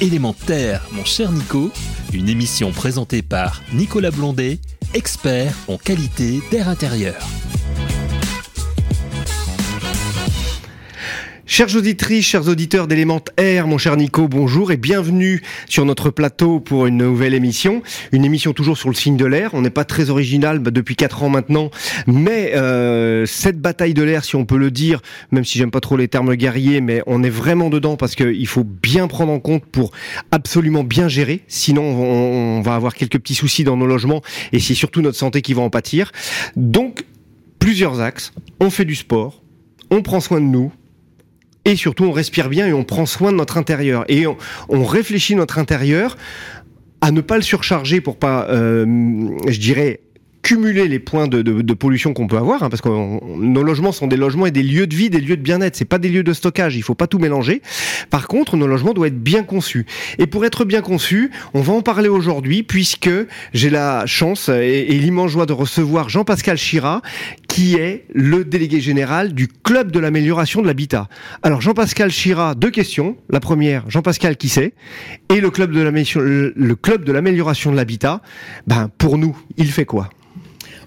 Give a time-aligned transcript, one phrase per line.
[0.00, 1.70] Élémentaire, mon cher Nico,
[2.12, 4.58] une émission présentée par Nicolas Blondet,
[4.92, 7.16] expert en qualité d'air intérieur.
[11.48, 16.58] Chers auditrices, chers auditeurs d'Element Air, mon cher Nico, bonjour et bienvenue sur notre plateau
[16.58, 17.84] pour une nouvelle émission.
[18.10, 19.54] Une émission toujours sur le signe de l'air.
[19.54, 21.70] On n'est pas très original bah, depuis quatre ans maintenant,
[22.08, 25.00] mais euh, cette bataille de l'air, si on peut le dire,
[25.30, 28.48] même si j'aime pas trop les termes guerriers, mais on est vraiment dedans parce qu'il
[28.48, 29.92] faut bien prendre en compte pour
[30.32, 31.42] absolument bien gérer.
[31.46, 34.20] Sinon, on, on va avoir quelques petits soucis dans nos logements
[34.52, 36.10] et c'est surtout notre santé qui va en pâtir.
[36.56, 37.04] Donc,
[37.60, 38.32] plusieurs axes.
[38.58, 39.44] On fait du sport,
[39.90, 40.72] on prend soin de nous,
[41.66, 44.04] et surtout on respire bien et on prend soin de notre intérieur.
[44.08, 46.16] Et on, réfléchit notre intérieur
[47.00, 48.86] à ne pas le surcharger pour pas, euh,
[49.48, 50.00] je dirais,
[50.46, 54.16] cumuler les points de, pollution qu'on peut avoir, hein, parce que nos logements sont des
[54.16, 55.74] logements et des lieux de vie, des lieux de bien-être.
[55.74, 56.76] C'est pas des lieux de stockage.
[56.76, 57.62] Il faut pas tout mélanger.
[58.10, 59.86] Par contre, nos logements doivent être bien conçus.
[60.18, 63.10] Et pour être bien conçus, on va en parler aujourd'hui, puisque
[63.54, 67.02] j'ai la chance et, l'immense joie de recevoir Jean-Pascal Chira,
[67.48, 71.08] qui est le délégué général du club de l'amélioration de l'habitat.
[71.42, 73.16] Alors Jean-Pascal Chira, deux questions.
[73.30, 74.74] La première, Jean-Pascal qui c'est?
[75.28, 75.80] Et le club de
[77.12, 78.22] l'amélioration de l'habitat,
[78.68, 80.08] ben pour nous, il fait quoi?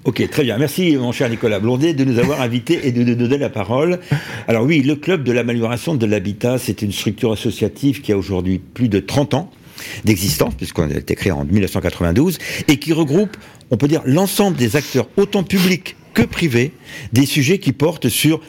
[0.05, 0.57] Ok, très bien.
[0.57, 3.99] Merci, mon cher Nicolas Blondet, de nous avoir invités et de nous donner la parole.
[4.47, 8.59] Alors oui, le Club de l'amélioration de l'habitat, c'est une structure associative qui a aujourd'hui
[8.59, 9.51] plus de 30 ans
[10.05, 12.37] d'existence, puisqu'on a été créé en 1992,
[12.69, 13.35] et qui regroupe,
[13.71, 16.71] on peut dire, l'ensemble des acteurs, autant publics que privés,
[17.11, 18.39] des sujets qui portent sur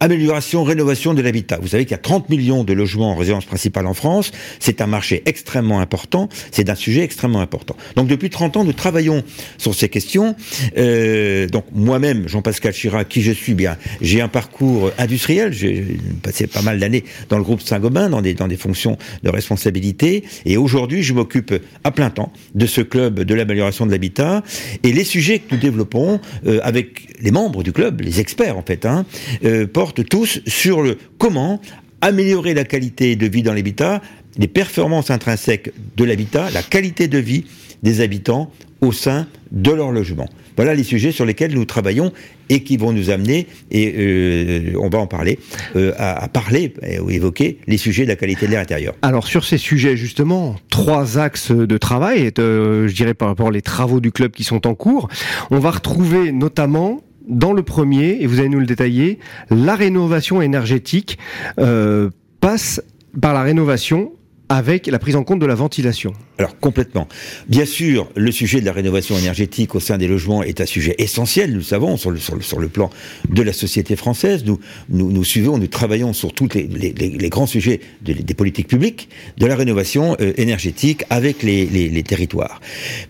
[0.00, 1.58] amélioration, rénovation de l'habitat.
[1.60, 4.32] Vous savez qu'il y a 30 millions de logements en résidence principale en France.
[4.60, 6.28] C'est un marché extrêmement important.
[6.50, 7.76] C'est un sujet extrêmement important.
[7.96, 9.22] Donc depuis 30 ans, nous travaillons
[9.58, 10.34] sur ces questions.
[10.76, 15.52] Euh, donc moi-même, Jean-Pascal Chirac, qui je suis bien, j'ai un parcours industriel.
[15.52, 19.30] J'ai passé pas mal d'années dans le groupe Saint-Gobain, dans des, dans des fonctions de
[19.30, 20.24] responsabilité.
[20.44, 24.42] Et aujourd'hui, je m'occupe à plein temps de ce club de l'amélioration de l'habitat.
[24.82, 28.62] Et les sujets que nous développons euh, avec les membres du club, les experts en
[28.62, 29.06] fait, hein,
[29.44, 31.60] euh, portent tous sur le comment
[32.00, 34.00] améliorer la qualité de vie dans l'habitat,
[34.38, 37.44] les performances intrinsèques de l'habitat, la qualité de vie
[37.82, 38.50] des habitants
[38.80, 40.26] au sein de leur logement.
[40.56, 42.14] Voilà les sujets sur lesquels nous travaillons
[42.48, 45.38] et qui vont nous amener, et euh, on va en parler,
[45.76, 48.94] euh, à, parler ou évoquer les sujets de la qualité de l'air intérieur.
[49.02, 53.60] Alors sur ces sujets justement, trois axes de travail, euh, je dirais par rapport aux
[53.60, 55.10] travaux du club qui sont en cours,
[55.50, 59.18] on va retrouver notamment dans le premier, et vous allez nous le détailler,
[59.50, 61.18] la rénovation énergétique
[61.58, 62.82] euh, passe
[63.20, 64.12] par la rénovation
[64.48, 66.12] avec la prise en compte de la ventilation.
[66.38, 67.08] Alors complètement.
[67.48, 70.94] Bien sûr, le sujet de la rénovation énergétique au sein des logements est un sujet
[70.98, 72.90] essentiel, nous le savons, sur le, sur le, sur le plan
[73.28, 74.44] de la société française.
[74.44, 74.60] Nous,
[74.90, 78.68] nous, nous suivons, nous travaillons sur tous les, les, les, grands sujets de, des politiques
[78.68, 79.08] publiques,
[79.38, 82.60] de la rénovation euh, énergétique avec les, les territoires.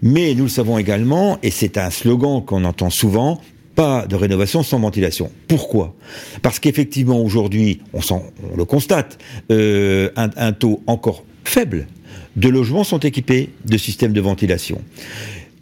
[0.03, 3.41] Mais nous le savons également, et c'est un slogan qu'on entend souvent,
[3.75, 5.31] pas de rénovation sans ventilation.
[5.49, 5.95] Pourquoi?
[6.43, 8.01] Parce qu'effectivement aujourd'hui, on,
[8.57, 9.19] le constate,
[9.51, 11.87] euh, un, un, taux encore faible
[12.37, 14.81] de logements sont équipés de systèmes de ventilation.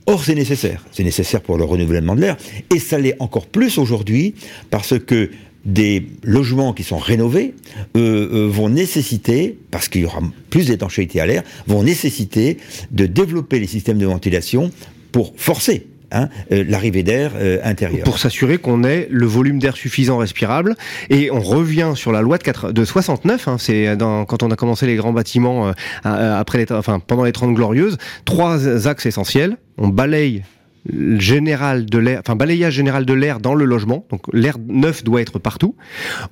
[0.07, 0.85] Or, c'est nécessaire.
[0.91, 2.37] C'est nécessaire pour le renouvellement de l'air.
[2.75, 4.35] Et ça l'est encore plus aujourd'hui
[4.71, 5.31] parce que
[5.65, 7.55] des logements qui sont rénovés
[7.97, 10.21] euh, euh, vont nécessiter, parce qu'il y aura
[10.51, 12.57] plus d'étanchéité à l'air, vont nécessiter
[12.91, 14.73] de développer les systèmes de ventilation
[15.13, 18.05] pour forcer Hein, euh, l'arrivée d'air euh, intérieur.
[18.05, 20.77] Pour s'assurer qu'on ait le volume d'air suffisant respirable.
[21.09, 24.57] Et on revient sur la loi de, 4, de 69, hein, c'est quand on a
[24.57, 25.73] commencé les grands bâtiments euh,
[26.05, 27.97] après les, enfin, pendant les 30 glorieuses,
[28.27, 29.57] trois axes essentiels.
[29.79, 30.43] On balaye
[31.19, 34.05] général de l'air, enfin balayage général de l'air dans le logement.
[34.11, 35.77] Donc l'air neuf doit être partout.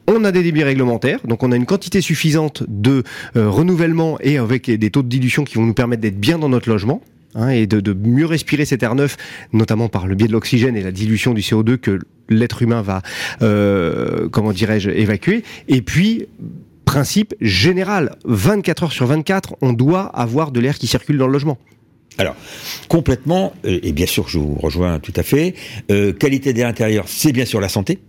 [0.09, 3.03] On a des débits réglementaires, donc on a une quantité suffisante de
[3.35, 6.69] renouvellement et avec des taux de dilution qui vont nous permettre d'être bien dans notre
[6.69, 7.01] logement.
[7.35, 9.17] Hein, et de, de, mieux respirer cet air neuf,
[9.53, 13.03] notamment par le biais de l'oxygène et la dilution du CO2 que l'être humain va,
[13.43, 15.45] euh, comment dirais-je, évacuer.
[15.69, 16.27] Et puis,
[16.85, 21.33] principe général, 24 heures sur 24, on doit avoir de l'air qui circule dans le
[21.33, 21.59] logement.
[22.19, 22.35] Alors,
[22.89, 25.55] complètement, et bien sûr je vous rejoins tout à fait,
[25.91, 28.01] euh, qualité d'air intérieur, c'est bien sûr la santé.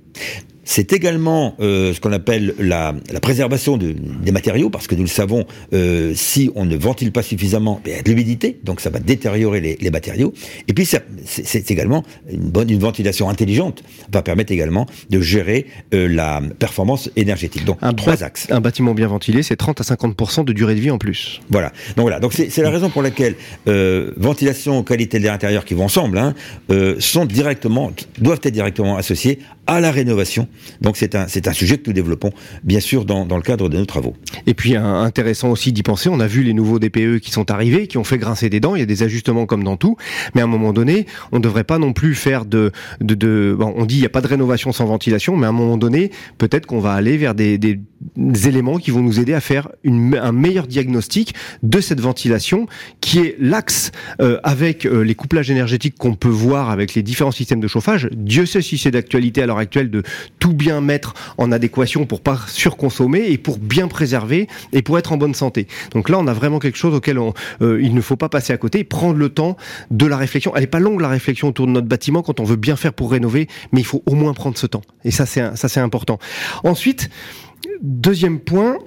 [0.71, 5.01] C'est également euh, ce qu'on appelle la, la préservation de, des matériaux, parce que nous
[5.01, 8.79] le savons, euh, si on ne ventile pas suffisamment, il y a de l'humidité, donc
[8.79, 10.31] ça va détériorer les, les matériaux.
[10.69, 10.87] Et puis
[11.25, 13.83] c'est également une bonne une ventilation intelligente
[14.13, 17.65] va permettre également de gérer euh, la performance énergétique.
[17.65, 18.47] Donc un trois axes.
[18.49, 21.41] Un bâtiment bien ventilé, c'est 30 à 50 de durée de vie en plus.
[21.49, 21.73] Voilà.
[21.97, 22.21] Donc voilà.
[22.21, 23.35] Donc c'est la raison pour laquelle
[23.65, 26.33] ventilation, qualité de l'air intérieur qui vont ensemble, hein,
[26.99, 30.47] sont directement doivent être directement associés à la rénovation.
[30.81, 32.31] Donc c'est un, c'est un sujet que nous développons,
[32.63, 34.15] bien sûr, dans, dans le cadre de nos travaux.
[34.47, 37.87] Et puis intéressant aussi d'y penser, on a vu les nouveaux DPE qui sont arrivés,
[37.87, 39.97] qui ont fait grincer des dents, il y a des ajustements comme dans tout,
[40.35, 42.71] mais à un moment donné, on ne devrait pas non plus faire de...
[42.99, 45.53] de, de on dit il n'y a pas de rénovation sans ventilation, mais à un
[45.53, 47.79] moment donné, peut-être qu'on va aller vers des, des,
[48.47, 52.65] éléments qui vont nous aider à faire une, un meilleur diagnostic de cette ventilation,
[52.99, 57.31] qui est l'axe euh, avec euh, les couplages énergétiques qu'on peut voir avec les différents
[57.31, 58.09] systèmes de chauffage.
[58.11, 60.03] Dieu sait si c'est d'actualité à l'heure actuelle de
[60.39, 65.11] tout bien mettre en adéquation pour pas surconsommer et pour bien préserver et pour être
[65.11, 65.67] en bonne santé.
[65.91, 68.53] Donc là, on a vraiment quelque chose auquel on, euh, il ne faut pas passer
[68.53, 69.57] à côté, prendre le temps
[69.89, 70.53] de la réflexion.
[70.55, 72.93] Elle n'est pas longue la réflexion autour de notre bâtiment quand on veut bien faire
[72.93, 74.81] pour rénover, mais il faut au moins prendre ce temps.
[75.03, 76.19] Et ça, c'est ça, c'est important.
[76.63, 77.09] Ensuite,
[77.81, 78.77] deuxième point,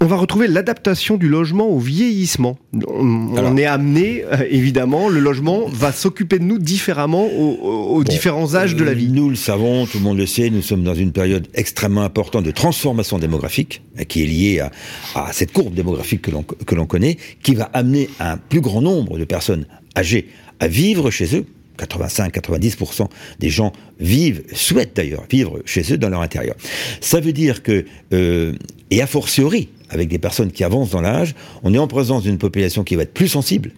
[0.00, 2.58] on va retrouver l'adaptation du logement au vieillissement.
[2.86, 8.76] On, est amené, euh, évidemment, le logement va s'occuper de nous différemment aux, différents âges
[8.76, 9.08] de la vie.
[9.08, 12.44] Nous le savons, tout le monde le sait, nous sommes dans une période extrêmement importante
[12.44, 14.70] de transformation démographique, euh, qui est liée à,
[15.14, 19.24] à cette courbe démographique que l'on connaît, qui va amener un plus grand nombre de
[19.24, 19.66] personnes
[19.96, 20.28] âgées
[20.60, 21.44] à vivre chez eux,
[21.78, 23.08] 85-90%
[23.38, 26.54] des gens vivent, souhaitent d'ailleurs vivre chez eux dans leur intérieur.
[27.00, 28.54] Ça veut dire que, euh,
[28.90, 32.38] et a fortiori, avec des personnes qui avancent dans l'âge, on est en présence d'une
[32.38, 33.72] population qui va être plus sensible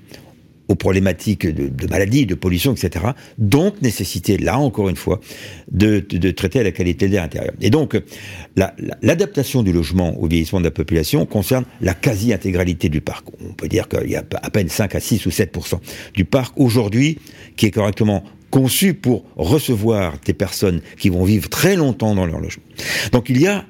[0.69, 3.07] aux problématiques de, maladies, de pollution, etc.
[3.37, 5.21] Donc, nécessité, là encore une fois,
[5.71, 6.01] de,
[6.31, 7.53] traiter la qualité de l'air intérieur.
[7.61, 8.01] Et donc,
[8.57, 13.27] l'adaptation du logement au vieillissement de la population concerne la quasi-intégralité du parc.
[13.45, 15.79] On peut dire qu'il y a à peine 5 à 6 ou 7%
[16.15, 17.19] du parc aujourd'hui
[17.57, 22.39] qui est correctement conçu pour recevoir des personnes qui vont vivre très longtemps dans leur
[22.39, 22.65] logement.
[23.11, 23.65] Donc il y a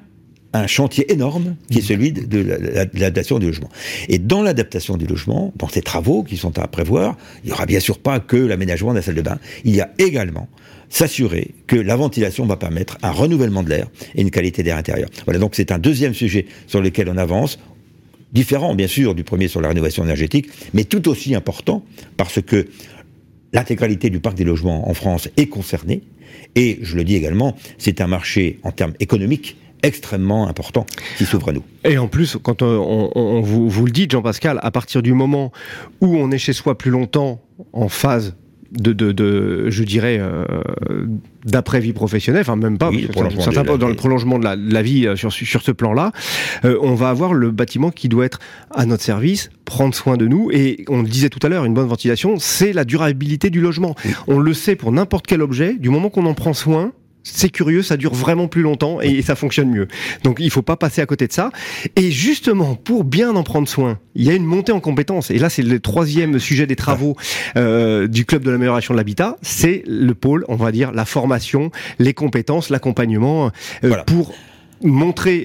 [0.53, 2.39] un chantier énorme qui est celui de
[2.93, 3.69] l'adaptation du logement.
[4.07, 7.65] Et dans l'adaptation du logement, dans ces travaux qui sont à prévoir, il n'y aura
[7.65, 10.47] bien sûr pas que l'aménagement de la salle de bain, il y a également
[10.89, 15.09] s'assurer que la ventilation va permettre un renouvellement de l'air et une qualité d'air intérieur.
[15.25, 17.57] Voilà, donc c'est un deuxième sujet sur lequel on avance,
[18.31, 21.83] différent bien sûr du premier sur la rénovation énergétique, mais tout aussi important
[22.15, 22.67] parce que
[23.53, 26.03] l'intégralité du parc des logements en France est concernée,
[26.55, 30.85] et je le dis également, c'est un marché en termes économiques extrêmement important
[31.17, 31.63] qui s'ouvre à nous.
[31.83, 35.51] Et en plus, quand on, vous, vous, le dit, Jean-Pascal, à partir du moment
[36.01, 37.41] où on est chez soi plus longtemps
[37.73, 38.35] en phase
[38.73, 40.45] de, de, de, je dirais, euh,
[41.45, 43.07] d'après vie professionnelle, enfin même pas, oui,
[43.77, 46.11] dans le prolongement de la, vie euh, sur, sur ce plan-là,
[46.65, 48.39] euh, on va avoir le bâtiment qui doit être
[48.71, 51.73] à notre service, prendre soin de nous, et on le disait tout à l'heure, une
[51.73, 53.95] bonne ventilation, c'est la durabilité du logement.
[54.27, 57.81] On le sait pour n'importe quel objet, du moment qu'on en prend soin, c'est curieux,
[57.81, 59.87] ça dure vraiment plus longtemps et ça fonctionne mieux.
[60.23, 61.51] Donc il faut pas passer à côté de ça.
[61.95, 65.31] Et justement, pour bien en prendre soin, il y a une montée en compétences.
[65.31, 67.15] Et là, c'est le troisième sujet des travaux
[67.55, 69.37] euh, du club de l'amélioration de l'habitat.
[69.41, 73.51] C'est le pôle, on va dire, la formation, les compétences, l'accompagnement
[73.83, 74.33] euh, pour
[74.83, 75.37] montrer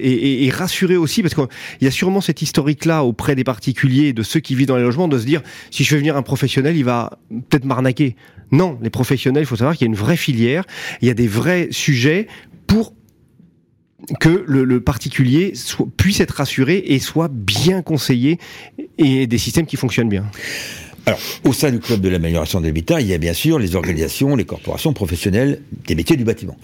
[0.43, 1.47] et, rassurer aussi, parce qu'il
[1.81, 5.07] y a sûrement cette historique-là auprès des particuliers, de ceux qui vivent dans les logements,
[5.07, 5.41] de se dire,
[5.71, 8.15] si je fais venir un professionnel, il va peut-être m'arnaquer.
[8.51, 10.65] Non, les professionnels, il faut savoir qu'il y a une vraie filière,
[11.01, 12.27] il y a des vrais sujets
[12.67, 12.93] pour
[14.19, 15.53] que le, particulier
[15.97, 18.39] puisse être rassuré et soit bien conseillé
[18.97, 20.25] et des systèmes qui fonctionnent bien.
[21.09, 23.75] Alors, au sein du club de l'amélioration de l'habitat, il y a bien sûr les
[23.75, 26.55] organisations, les corporations professionnelles des métiers du bâtiment,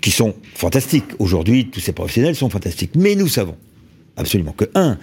[0.00, 1.06] qui sont fantastiques.
[1.18, 2.92] Aujourd'hui, tous ces professionnels sont fantastiques.
[2.94, 3.56] Mais nous savons
[4.16, 4.98] absolument que, un,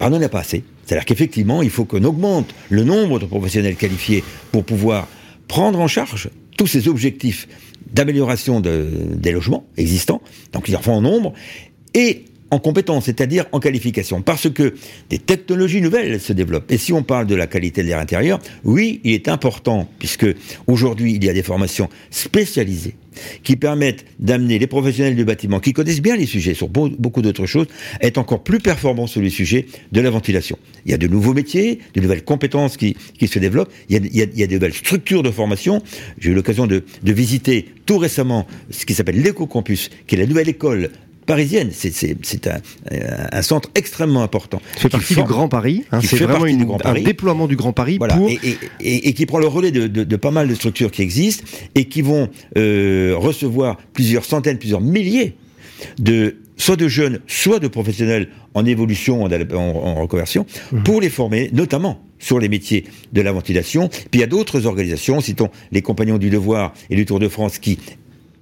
[0.00, 0.64] n'y a pas assez.
[0.86, 5.08] C'est-à-dire qu'effectivement, il faut qu'on augmente le nombre de professionnels qualifiés pour pouvoir
[5.46, 7.46] prendre en charge tous ces objectifs
[7.92, 10.22] d'amélioration des logements existants,
[10.54, 11.34] donc ils en font en nombre,
[11.92, 14.74] et en compétences, c'est-à-dire en qualification, parce que
[15.08, 16.70] des technologies nouvelles se développent.
[16.70, 20.26] Et si on parle de la qualité de l'air intérieur, oui, il est important, puisque
[20.66, 22.94] aujourd'hui il y a des formations spécialisées
[23.42, 27.46] qui permettent d'amener les professionnels du bâtiment, qui connaissent bien les sujets sur beaucoup d'autres
[27.46, 27.66] choses,
[28.00, 30.58] à être encore plus performants sur les sujets de la ventilation.
[30.84, 34.46] Il y a de nouveaux métiers, de nouvelles compétences qui, se développent, il y, a,
[34.46, 35.82] de nouvelles structures de formation.
[36.18, 40.26] J'ai eu l'occasion de, de visiter tout récemment ce qui s'appelle l'éco-campus, qui est la
[40.26, 40.90] nouvelle école
[41.26, 41.70] parisienne.
[41.72, 42.60] C'est un,
[43.32, 44.60] un, centre extrêmement important.
[44.76, 45.84] C'est partie du Grand Paris.
[45.92, 48.28] Hein, c'est vraiment une, un déploiement du Grand Paris pour...
[48.28, 48.38] Et,
[48.80, 51.44] et, et, qui prend le relais de, de, de, pas mal de structures qui existent
[51.74, 55.36] et qui vont euh, recevoir plusieurs centaines, plusieurs milliers
[55.98, 60.82] de soit de jeunes, soit de professionnels en évolution, en, en, reconversion, mmh.
[60.82, 63.88] pour les former, notamment sur les métiers de la ventilation.
[63.88, 67.28] Puis il y a d'autres organisations, citons les Compagnons du Devoir et du Tour de
[67.28, 67.78] France, qui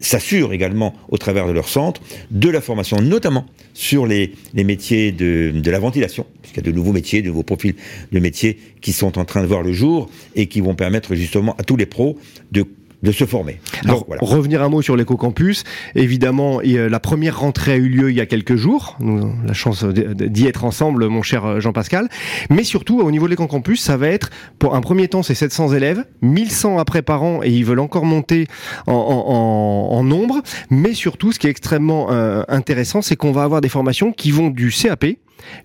[0.01, 5.53] s'assurent également au travers de leur centre de la formation, notamment sur les, métiers de,
[5.55, 7.75] de, la ventilation, puisqu'il y a de nouveaux métiers, de nouveaux profils
[8.11, 11.55] de métiers qui sont en train de voir le jour et qui vont permettre justement
[11.57, 12.19] à tous les pros
[12.51, 12.65] de
[13.03, 13.61] de se former.
[13.85, 15.65] Alors, revenir un mot sur l'éco-campus.
[15.95, 18.97] Évidemment, la première rentrée a eu lieu il y a quelques jours.
[19.01, 22.09] Nous avons la chance d'y être ensemble, mon cher Jean-Pascal.
[22.51, 25.75] Mais surtout, au niveau de l'éco-campus, ça va être, pour un premier temps, c'est 700
[25.75, 28.47] élèves, 1100 après par an, et ils veulent encore monter
[28.87, 30.43] en, en, en nombre.
[30.71, 34.31] Mais surtout, ce qui est extrêmement euh, intéressant, c'est qu'on va avoir des formations qui
[34.31, 35.07] vont du CAP,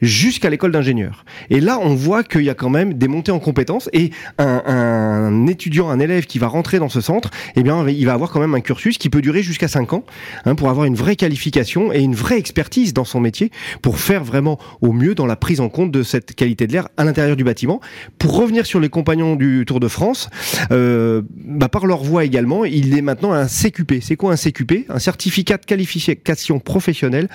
[0.01, 1.25] jusqu'à l'école d'ingénieur.
[1.49, 5.47] Et là, on voit qu'il y a quand même des montées en compétences et un,
[5.47, 8.39] étudiant, un élève qui va rentrer dans ce centre, eh bien, il va avoir quand
[8.39, 10.03] même un cursus qui peut durer jusqu'à 5 ans
[10.45, 13.51] hein, pour avoir une vraie qualification et une vraie expertise dans son métier
[13.81, 16.87] pour faire vraiment au mieux dans la prise en compte de cette qualité de l'air
[16.97, 17.79] à l'intérieur du bâtiment.
[18.19, 20.29] Pour revenir sur les compagnons du Tour de France,
[20.71, 24.01] euh, bah, par leur voix également, il est maintenant un CQP.
[24.01, 27.29] C'est quoi un CQP Un certificat de qualification professionnelle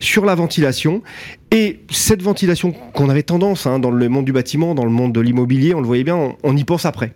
[0.00, 1.02] sur la ventilation
[1.54, 5.12] et cette ventilation qu'on avait tendance hein, dans le monde du bâtiment, dans le monde
[5.12, 7.14] de l'immobilier, on le voyait bien, on, y pense après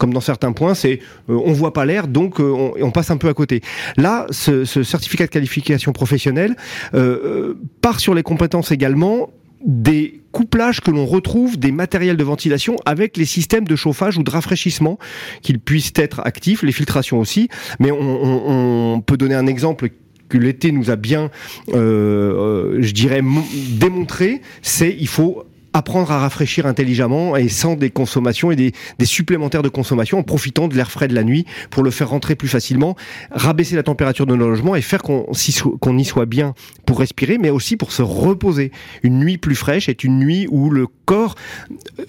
[0.00, 0.98] comme dans certains points, c'est
[1.30, 3.60] euh, on voit pas l'air, donc euh, on, passe un peu à côté.
[3.96, 6.56] Là, ce, certificat de qualification professionnelle
[6.94, 9.30] euh, part sur les compétences également
[9.64, 14.24] des couplages que l'on retrouve des matériels de ventilation avec les systèmes de chauffage ou
[14.24, 14.98] de rafraîchissement
[15.42, 17.48] qu'ils puissent être actifs, les filtrations aussi.
[17.78, 19.90] Mais on peut donner un exemple
[20.28, 21.30] que l'été nous a bien,
[21.70, 23.22] euh, euh, je dirais,
[23.78, 28.72] démontré, c'est il faut apprendre à rafraîchir intelligemment et sans des consommations et des,
[29.04, 32.36] supplémentaires de consommation en profitant de l'air frais de la nuit pour le faire rentrer
[32.36, 32.96] plus facilement,
[33.32, 36.54] rabaisser la température de nos logements et faire qu'on y soit bien
[36.86, 38.70] pour respirer, mais aussi pour se reposer.
[39.02, 41.34] Une nuit plus fraîche est une nuit où le corps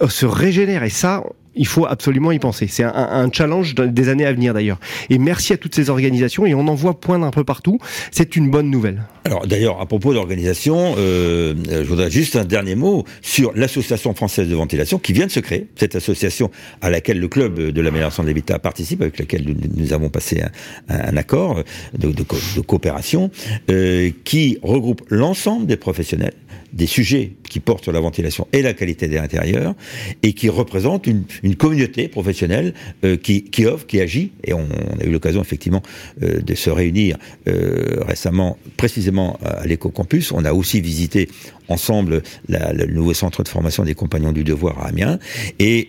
[0.01, 1.23] euh, se régénère et ça,
[1.55, 2.67] il faut absolument y penser.
[2.67, 4.79] C'est un, challenge des années à venir d'ailleurs.
[5.09, 7.79] Et merci à toutes ces organisations et on en voit point un peu partout.
[8.11, 9.03] C'est une bonne nouvelle.
[9.23, 14.47] Alors d'ailleurs, à propos d'organisation, euh, je voudrais juste un dernier mot sur l'association française
[14.47, 15.67] de ventilation qui vient de se créer.
[15.75, 20.09] Cette association à laquelle le club de l'amélioration de l'habitat participe, avec laquelle nous, avons
[20.09, 20.43] passé
[20.89, 21.63] un, accord
[21.97, 22.23] de,
[22.61, 23.31] coopération,
[23.69, 26.33] euh, qui regroupe l'ensemble des professionnels
[26.73, 29.75] des sujets qui portent sur la ventilation et la qualité de l'intérieur,
[30.23, 31.23] et qui représente une,
[31.55, 34.67] communauté professionnelle euh, qui, offre, qui agit, et on,
[34.99, 35.81] a eu l'occasion effectivement
[36.21, 40.31] euh, de se réunir euh, récemment, précisément à l'Eco-Campus.
[40.31, 41.29] On a aussi visité
[41.67, 45.19] ensemble le nouveau centre de formation des compagnons du devoir à Amiens,
[45.59, 45.87] et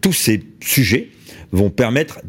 [0.00, 1.08] tous ces sujets
[1.52, 2.20] vont permettre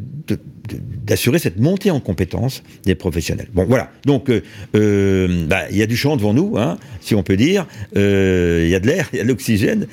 [1.06, 3.48] d'assurer cette montée en compétences des professionnels.
[3.54, 3.92] Bon, voilà.
[4.06, 4.42] Donc, euh,
[4.76, 7.68] euh, bah, il y a du champ devant nous, hein, si on peut dire.
[7.98, 9.88] Euh, il y a de l'air, il y a de l'oxygène.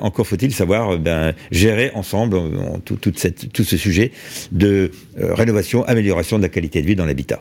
[0.00, 2.38] encore faut-il savoir ben, gérer ensemble
[2.84, 4.12] tout, toute cette, tout ce sujet
[4.52, 7.40] de rénovation, amélioration de la qualité de vie dans l'habitat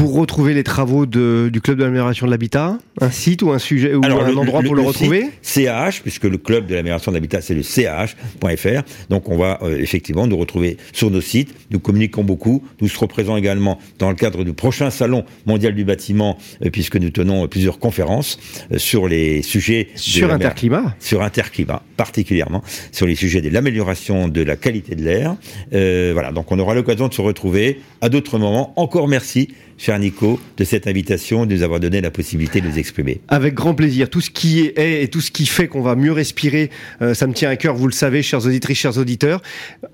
[0.00, 3.58] pour retrouver les travaux de, du club de l'amélioration de l'habitat Un site ou un
[3.58, 5.26] sujet ou un endroit pour le, retrouver?
[5.42, 8.82] CAH, puisque le club de l'amélioration de l'habitat c'est le CAH.fr.
[9.10, 11.54] Donc on va euh, effectivement nous retrouver sur nos sites.
[11.70, 12.64] Nous communiquons beaucoup.
[12.80, 16.96] Nous serons présents également dans le cadre du prochain salon mondial du bâtiment, euh, puisque
[16.96, 18.38] nous tenons plusieurs conférences
[18.72, 24.40] euh, sur les sujets sur interclimat, sur interclimat particulièrement sur les sujets de l'amélioration de
[24.40, 25.36] la qualité de l'air.
[25.70, 26.32] voilà.
[26.32, 28.72] Donc on aura l'occasion de se retrouver à d'autres moments.
[28.76, 32.78] Encore merci cher Nico, de cette invitation, de nous avoir donné la possibilité de nous
[32.78, 33.22] exprimer.
[33.28, 34.10] Avec grand plaisir.
[34.10, 36.68] Tout ce qui est et tout ce qui fait qu'on va mieux respirer,
[37.00, 39.40] euh, ça me tient à cœur, vous le savez, chers auditrices, chers auditeurs.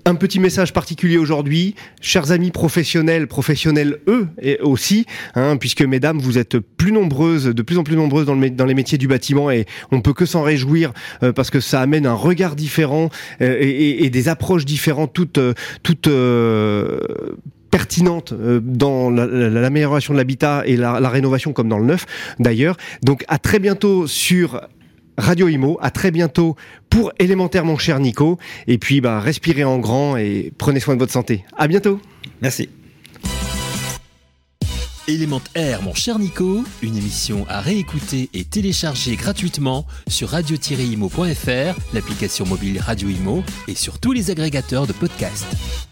[0.03, 4.27] Un petit message particulier aujourd'hui, chers amis professionnels, professionnels eux
[4.61, 8.73] aussi, hein, puisque mesdames, vous êtes plus nombreuses, de plus en plus nombreuses dans les
[8.73, 10.91] métiers du bâtiment et on peut que s'en réjouir
[11.23, 13.09] euh, parce que ça amène un regard différent
[13.41, 15.39] euh, et, et, des approches différentes, toutes,
[15.81, 16.09] toutes
[17.69, 22.05] pertinente euh, dans l'amélioration de l'habitat et la, rénovation comme dans le neuf
[22.39, 22.77] d'ailleurs.
[23.03, 24.61] Donc à très bientôt sur
[25.17, 26.55] Radio Imo, à très bientôt
[26.89, 30.99] pour Élémentaire mon cher Nico et puis bah respirez en grand et prenez soin de
[30.99, 31.45] votre santé.
[31.57, 31.99] À bientôt.
[32.41, 32.69] Merci.
[35.07, 42.79] Élémentaire mon cher Nico, une émission à réécouter et télécharger gratuitement sur radio-imo.fr, l'application mobile
[42.81, 45.86] Radio Imo et sur tous les agrégateurs de podcasts.